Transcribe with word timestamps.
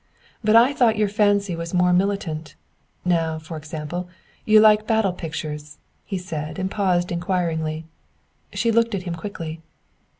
But 0.43 0.55
I 0.55 0.73
thought 0.73 0.97
your 0.97 1.07
fancy 1.07 1.55
was 1.55 1.75
more 1.75 1.93
militant. 1.93 2.55
Now, 3.05 3.37
for 3.37 3.55
example, 3.55 4.09
you 4.45 4.59
like 4.59 4.87
battle 4.87 5.13
pictures" 5.13 5.77
he 6.07 6.17
said, 6.17 6.57
and 6.57 6.71
paused 6.71 7.11
inquiringly. 7.11 7.85
She 8.51 8.71
looked 8.71 8.95
at 8.95 9.03
him 9.03 9.13
quickly. 9.13 9.61